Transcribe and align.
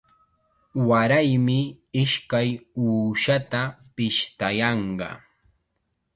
Waraymi 0.87 1.57
ishkay 2.01 2.49
uushata 2.85 3.61
pishtayanqa. 3.95 5.09